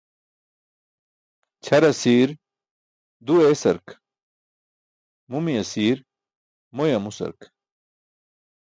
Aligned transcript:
Ćʰar 1.63 1.83
asir 1.91 2.29
du 3.25 3.33
eesark, 3.47 3.85
mumi 5.29 5.53
asiir 5.63 5.97
moy 6.75 6.91
amusark. 6.97 7.39